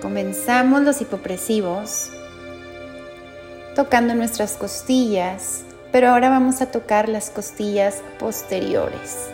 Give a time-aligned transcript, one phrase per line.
[0.00, 2.10] Comenzamos los hipopresivos
[3.74, 9.28] tocando nuestras costillas, pero ahora vamos a tocar las costillas posteriores.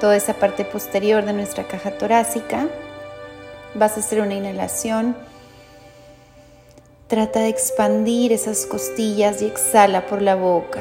[0.00, 2.68] Toda esa parte posterior de nuestra caja torácica.
[3.74, 5.16] Vas a hacer una inhalación.
[7.08, 10.80] Trata de expandir esas costillas y exhala por la boca.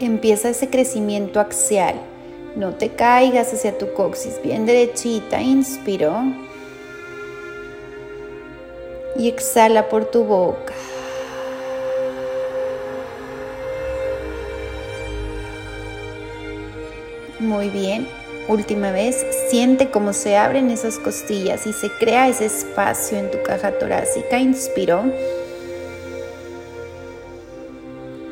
[0.00, 2.00] Empieza ese crecimiento axial.
[2.56, 5.40] No te caigas hacia tu coxis, bien derechita.
[5.40, 6.12] Inspiro
[9.16, 10.72] y exhala por tu boca.
[17.38, 18.08] Muy bien.
[18.48, 23.42] Última vez, siente cómo se abren esas costillas y se crea ese espacio en tu
[23.42, 24.38] caja torácica.
[24.38, 25.04] Inspiro.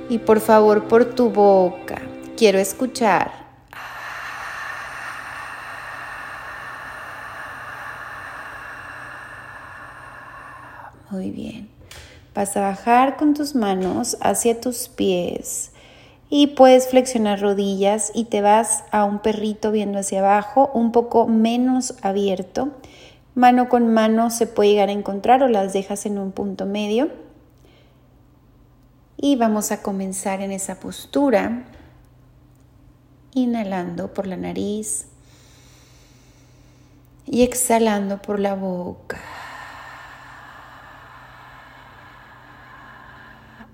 [0.08, 2.00] Y por favor, por tu boca,
[2.36, 3.45] quiero escuchar
[11.16, 11.70] Muy bien.
[12.34, 15.72] Vas a bajar con tus manos hacia tus pies
[16.28, 21.26] y puedes flexionar rodillas y te vas a un perrito viendo hacia abajo, un poco
[21.26, 22.68] menos abierto.
[23.34, 27.08] Mano con mano se puede llegar a encontrar o las dejas en un punto medio.
[29.16, 31.64] Y vamos a comenzar en esa postura,
[33.32, 35.06] inhalando por la nariz
[37.24, 39.35] y exhalando por la boca.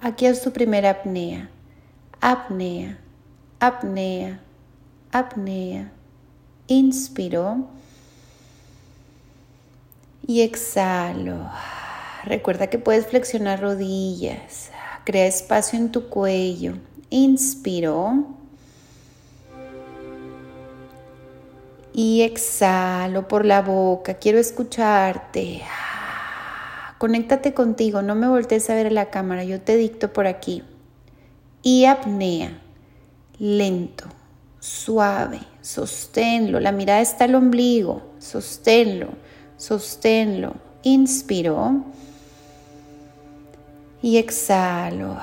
[0.04, 1.48] Aquí es tu primera apnea.
[2.20, 2.98] Apnea,
[3.60, 4.40] apnea,
[5.12, 5.92] apnea.
[6.66, 7.68] Inspiro
[10.26, 11.48] y exhalo.
[12.24, 14.72] Recuerda que puedes flexionar rodillas.
[15.04, 16.74] Crea espacio en tu cuello.
[17.10, 18.26] Inspiro.
[21.92, 24.14] Y exhalo por la boca.
[24.14, 25.62] Quiero escucharte.
[27.02, 30.62] Conéctate contigo, no me voltees a ver la cámara, yo te dicto por aquí.
[31.60, 32.60] Y apnea,
[33.40, 34.04] lento,
[34.60, 39.08] suave, sosténlo, la mirada está al ombligo, sosténlo,
[39.56, 40.54] sosténlo.
[40.84, 41.82] Inspiro
[44.00, 45.16] y exhalo.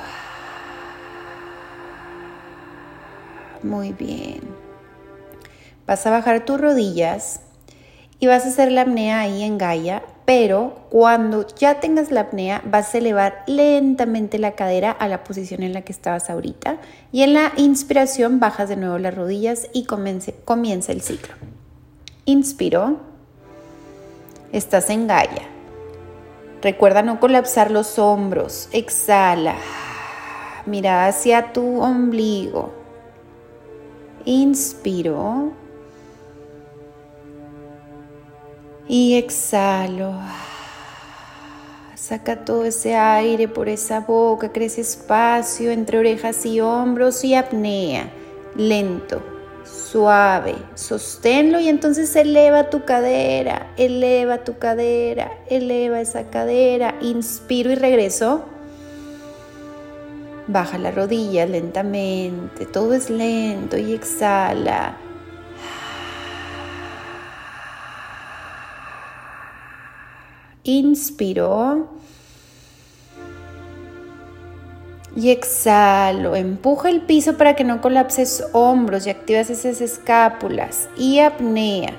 [3.63, 4.41] Muy bien.
[5.87, 7.39] Vas a bajar tus rodillas
[8.19, 12.61] y vas a hacer la apnea ahí en Gaia pero cuando ya tengas la apnea
[12.63, 16.77] vas a elevar lentamente la cadera a la posición en la que estabas ahorita
[17.11, 21.33] y en la inspiración bajas de nuevo las rodillas y comienza el ciclo.
[22.25, 22.97] Inspiro,
[24.51, 25.47] estás en Gaia.
[26.61, 29.55] Recuerda no colapsar los hombros, exhala,
[30.67, 32.71] mira hacia tu ombligo.
[34.25, 35.58] Inspiro.
[38.91, 40.13] Y exhalo.
[41.93, 48.11] Saca todo ese aire por esa boca, crece espacio entre orejas y hombros y apnea.
[48.55, 49.21] Lento,
[49.63, 56.95] suave, sosténlo y entonces eleva tu cadera, eleva tu cadera, eleva esa cadera.
[56.99, 58.43] Inspiro y regreso.
[60.47, 64.97] Baja la rodilla lentamente, todo es lento y exhala.
[70.69, 71.87] Inspiro.
[75.15, 76.35] Y exhalo.
[76.35, 80.87] Empuja el piso para que no colapses hombros y activas esas escápulas.
[80.95, 81.93] Y apnea.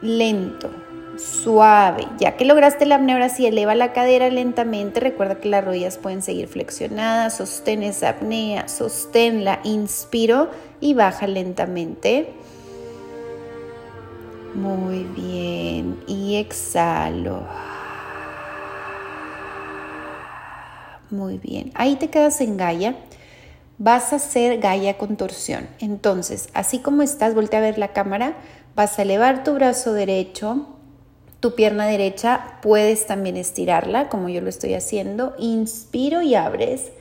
[0.00, 0.70] Lento,
[1.18, 2.06] suave.
[2.18, 5.00] Ya que lograste la apnea, ahora eleva la cadera lentamente.
[5.00, 7.36] Recuerda que las rodillas pueden seguir flexionadas.
[7.36, 8.68] Sostén esa apnea.
[8.68, 9.60] Sosténla.
[9.64, 10.48] Inspiro
[10.80, 12.32] y baja lentamente.
[14.54, 16.02] Muy bien.
[16.06, 17.67] Y exhalo.
[21.10, 21.70] Muy bien.
[21.74, 22.96] Ahí te quedas en Gaia.
[23.78, 25.68] Vas a hacer Gaia con torsión.
[25.78, 28.36] Entonces, así como estás, voltea a ver la cámara.
[28.74, 30.66] Vas a elevar tu brazo derecho,
[31.40, 32.58] tu pierna derecha.
[32.60, 35.34] Puedes también estirarla, como yo lo estoy haciendo.
[35.38, 36.92] Inspiro y abres.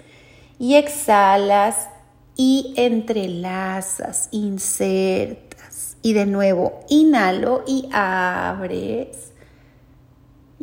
[0.60, 1.89] Y exhalas
[2.36, 5.98] y entrelazas, insertas.
[6.01, 9.33] Y de nuevo, inhalo y abres.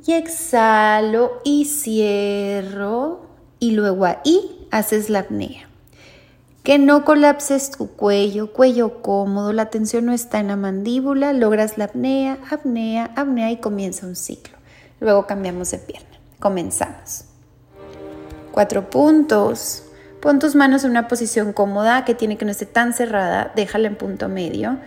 [0.06, 3.33] Y exhalo y cierro
[3.64, 5.70] y luego ahí haces la apnea.
[6.64, 11.78] Que no colapses tu cuello, cuello cómodo, la tensión no está en la mandíbula, logras
[11.78, 14.58] la apnea, apnea, apnea y comienza un ciclo.
[15.00, 16.18] Luego cambiamos de pierna.
[16.40, 17.24] Comenzamos.
[18.52, 19.84] Cuatro puntos.
[20.20, 23.88] Pon tus manos en una posición cómoda que tiene que no esté tan cerrada, déjala
[23.88, 24.78] en punto medio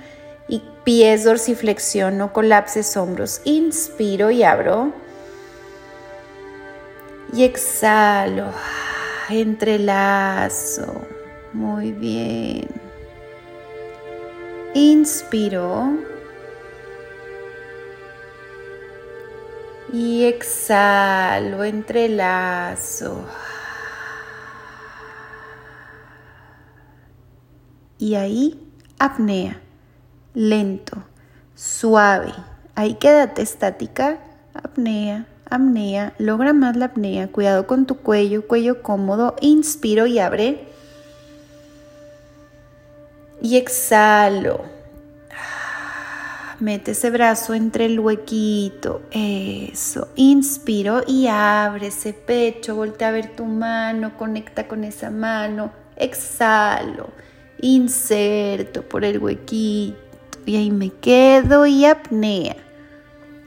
[0.48, 3.42] Y pies dorsiflexión, no colapses hombros.
[3.44, 4.94] Inspiro y abro.
[7.34, 8.52] Y exhalo.
[9.30, 11.02] Entrelazo.
[11.54, 12.68] Muy bien.
[14.74, 15.98] Inspiro.
[19.92, 23.26] Y exhalo, entrelazo.
[27.98, 29.62] Y ahí, apnea,
[30.34, 31.04] lento,
[31.56, 32.34] suave.
[32.76, 34.20] Ahí quédate estática,
[34.54, 36.14] apnea, apnea.
[36.18, 37.28] Logra más la apnea.
[37.28, 39.36] Cuidado con tu cuello, cuello cómodo.
[39.42, 40.68] Inspiro y abre.
[43.42, 44.62] Y exhalo.
[46.60, 49.04] Mete ese brazo entre el huequito.
[49.12, 50.08] Eso.
[50.16, 52.76] Inspiro y abre ese pecho.
[52.76, 54.18] Voltea a ver tu mano.
[54.18, 55.72] Conecta con esa mano.
[55.96, 57.10] Exhalo.
[57.62, 59.98] Inserto por el huequito.
[60.46, 62.56] Y ahí me quedo y apnea.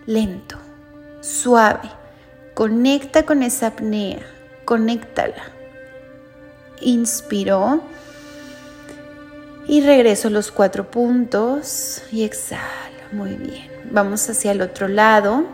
[0.07, 0.70] Lento.
[1.21, 1.91] Suave.
[2.55, 4.21] Conecta con esa apnea.
[4.65, 5.53] Conéctala.
[6.81, 7.83] Inspiro.
[9.67, 12.61] Y regreso los cuatro puntos y exhalo.
[13.13, 13.71] Muy bien.
[13.91, 15.45] Vamos hacia el otro lado.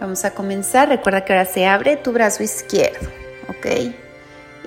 [0.00, 0.88] Vamos a comenzar.
[0.88, 3.08] Recuerda que ahora se abre tu brazo izquierdo.
[3.48, 3.66] ¿Ok?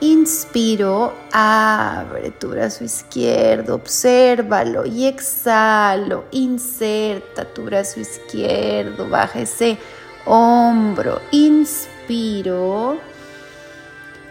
[0.02, 6.26] Inspiro, abre tu brazo izquierdo, obsérvalo y exhalo.
[6.32, 9.78] Inserta tu brazo izquierdo, baja ese
[10.26, 11.20] hombro.
[11.32, 12.98] Inspiro,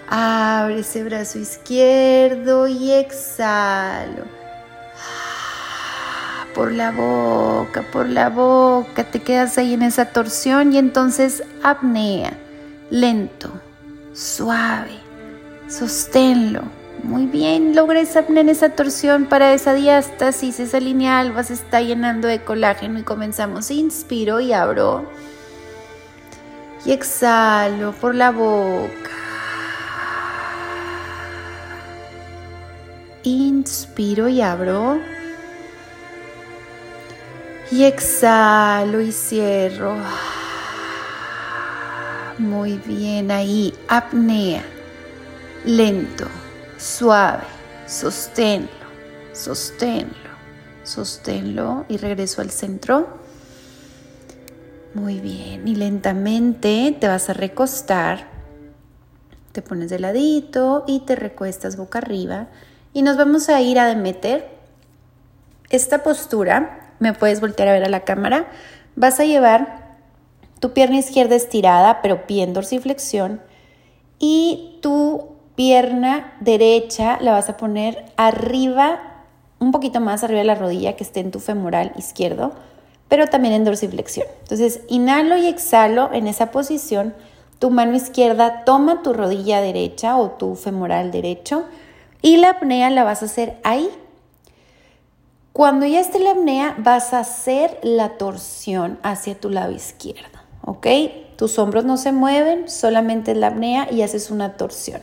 [0.08, 4.38] abre ese brazo izquierdo y exhalo
[6.58, 12.32] por la boca, por la boca, te quedas ahí en esa torsión y entonces apnea,
[12.90, 13.52] lento,
[14.12, 14.98] suave,
[15.68, 16.62] sosténlo.
[17.04, 22.26] Muy bien, logra en esa torsión para esa diástasis, esa lineal, vas a estar llenando
[22.26, 23.70] de colágeno y comenzamos.
[23.70, 25.06] Inspiro y abro.
[26.84, 29.10] Y exhalo por la boca.
[33.22, 35.00] Inspiro y abro.
[37.70, 39.96] Y exhalo y cierro.
[42.38, 43.74] Muy bien ahí.
[43.88, 44.77] Apnea.
[45.64, 46.26] Lento,
[46.76, 47.42] suave.
[47.86, 48.68] Sosténlo,
[49.32, 50.30] sosténlo,
[50.84, 53.06] sosténlo y regreso al centro.
[54.94, 55.66] Muy bien.
[55.66, 58.28] Y lentamente te vas a recostar.
[59.52, 62.48] Te pones de ladito y te recuestas boca arriba.
[62.92, 64.50] Y nos vamos a ir a meter
[65.70, 68.48] esta postura me puedes voltear a ver a la cámara,
[68.96, 69.96] vas a llevar
[70.60, 73.40] tu pierna izquierda estirada, pero pie en dorsiflexión,
[74.18, 79.00] y tu pierna derecha la vas a poner arriba,
[79.58, 82.52] un poquito más arriba de la rodilla que esté en tu femoral izquierdo,
[83.08, 84.28] pero también en dorsiflexión.
[84.42, 87.12] Entonces, inhalo y exhalo en esa posición.
[87.58, 91.64] Tu mano izquierda toma tu rodilla derecha o tu femoral derecho
[92.22, 93.90] y la apnea la vas a hacer ahí
[95.52, 100.86] cuando ya esté la apnea, vas a hacer la torsión hacia tu lado izquierdo, ¿ok?
[101.36, 105.00] Tus hombros no se mueven, solamente es la apnea y haces una torsión.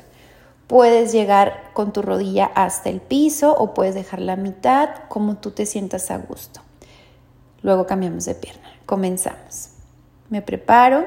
[0.67, 5.51] Puedes llegar con tu rodilla hasta el piso o puedes dejar la mitad como tú
[5.51, 6.61] te sientas a gusto.
[7.61, 8.69] Luego cambiamos de pierna.
[8.85, 9.69] Comenzamos.
[10.29, 11.05] Me preparo,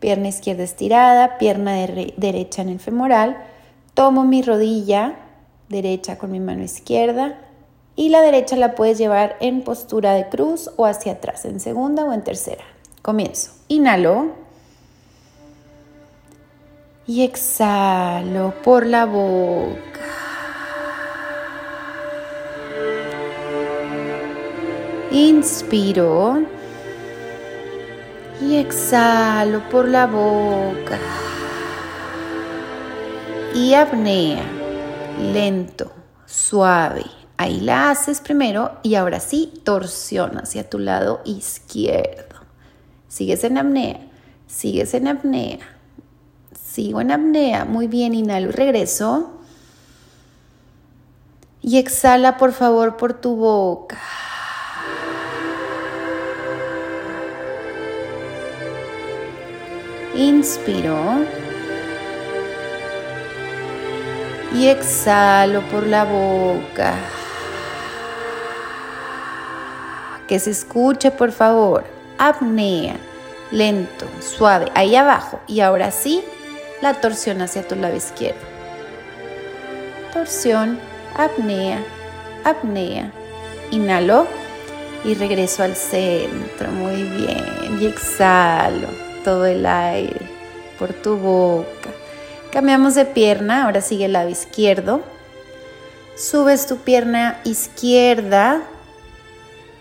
[0.00, 3.36] pierna izquierda estirada, pierna derecha en el femoral.
[3.94, 5.16] Tomo mi rodilla
[5.68, 7.38] derecha con mi mano izquierda,
[7.96, 12.04] y la derecha la puedes llevar en postura de cruz o hacia atrás, en segunda
[12.04, 12.64] o en tercera.
[13.02, 13.52] Comienzo.
[13.68, 14.43] Inhalo.
[17.06, 19.78] Y exhalo por la boca.
[25.10, 26.46] Inspiro.
[28.40, 30.98] Y exhalo por la boca.
[33.54, 34.42] Y apnea.
[35.20, 35.92] Lento,
[36.24, 37.04] suave.
[37.36, 42.36] Ahí la haces primero y ahora sí, torsión hacia tu lado izquierdo.
[43.08, 44.00] Sigues en apnea,
[44.46, 45.73] sigues en apnea.
[46.74, 47.64] Sigo en apnea.
[47.64, 49.30] Muy bien, inhalo y regreso.
[51.62, 53.96] Y exhala por favor por tu boca.
[60.16, 60.98] Inspiro.
[64.52, 66.96] Y exhalo por la boca.
[70.26, 71.84] Que se escuche, por favor.
[72.18, 72.96] Apnea.
[73.52, 74.72] Lento, suave.
[74.74, 75.38] Ahí abajo.
[75.46, 76.24] Y ahora sí,
[76.84, 78.42] la torsión hacia tu lado izquierdo.
[80.12, 80.78] Torsión,
[81.16, 81.82] apnea,
[82.44, 83.10] apnea.
[83.70, 84.26] inhalo
[85.02, 88.88] y regreso al centro, muy bien, y exhalo
[89.24, 90.28] todo el aire
[90.78, 91.88] por tu boca.
[92.52, 95.00] Cambiamos de pierna, ahora sigue el lado izquierdo.
[96.16, 98.60] Subes tu pierna izquierda,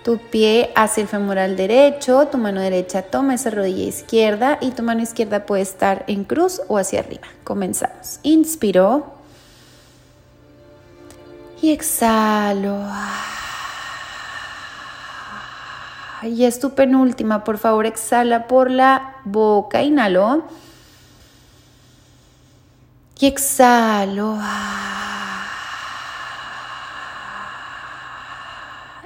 [0.03, 4.83] tu pie hacia el femoral derecho, tu mano derecha toma esa rodilla izquierda y tu
[4.83, 7.27] mano izquierda puede estar en cruz o hacia arriba.
[7.43, 8.19] Comenzamos.
[8.23, 9.13] Inspiro
[11.61, 12.85] y exhalo.
[16.23, 20.43] Y es tu penúltima, por favor, exhala por la boca, inhalo.
[23.19, 24.37] Y exhalo.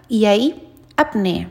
[0.09, 0.66] Y ahí,
[0.97, 1.49] apnea.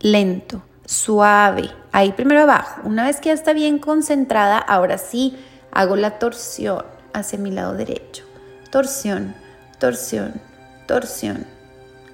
[0.00, 1.70] Lento, suave.
[1.92, 2.82] Ahí primero abajo.
[2.84, 5.36] Una vez que ya está bien concentrada, ahora sí
[5.72, 8.24] hago la torsión hacia mi lado derecho.
[8.70, 9.34] Torsión,
[9.78, 10.40] torsión,
[10.86, 11.46] torsión.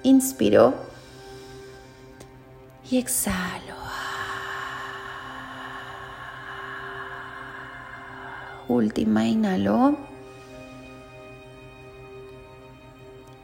[0.03, 0.73] Inspiro
[2.89, 3.75] y exhalo.
[8.67, 9.97] Última, inhalo.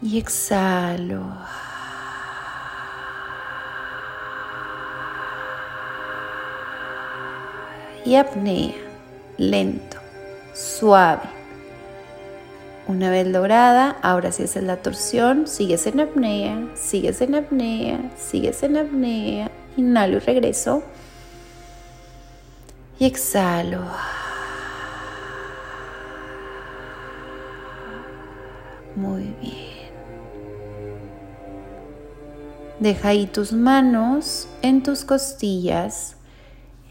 [0.01, 1.21] Y exhalo.
[8.03, 8.73] Y apnea,
[9.37, 9.97] lento,
[10.53, 11.41] suave.
[12.87, 18.63] Una vez lograda, ahora si haces la torsión, sigues en apnea, sigues en apnea, sigues
[18.63, 19.51] en apnea.
[19.77, 20.83] Inhalo y regreso.
[22.99, 23.81] Y exhalo.
[28.95, 29.71] Muy bien.
[32.79, 36.15] Deja ahí tus manos en tus costillas.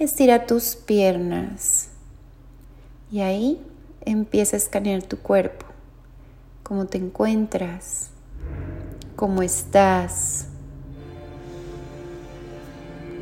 [0.01, 1.89] Estira tus piernas.
[3.13, 3.61] Y ahí
[4.01, 5.67] empieza a escanear tu cuerpo.
[6.63, 8.09] Cómo te encuentras.
[9.15, 10.47] Cómo estás.